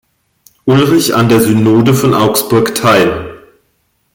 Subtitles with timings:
[0.65, 3.37] Ulrich an der Synode von Augsburg teil.